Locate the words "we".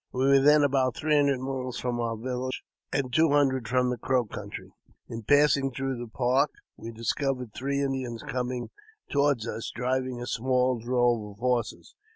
0.11-0.25, 6.75-6.89